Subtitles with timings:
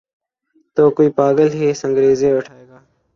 [0.77, 2.79] تو کوئی پاگل ہی سنگریزے اٹھائے گا۔